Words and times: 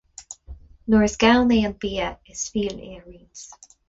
Nuair 0.87 1.05
is 1.09 1.17
gann 1.23 1.51
é 1.55 1.59
an 1.67 1.75
bia 1.83 2.09
is 2.31 2.41
fial 2.51 2.77
é 2.87 2.91
a 2.99 3.01
roinnt. 3.05 3.45